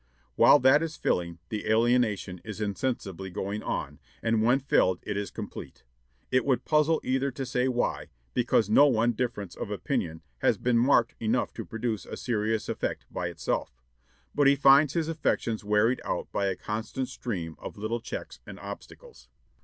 [0.33, 5.29] While that is filling, the alienation is insensibly going on, and when filled it is
[5.29, 5.83] complete.
[6.31, 10.79] It would puzzle either to say why, because no one difference of opinion has been
[10.79, 13.79] marked enough to produce a serious effect by itself.
[14.33, 18.59] But he finds his affections wearied out by a constant stream of little checks and
[18.59, 19.29] obstacles.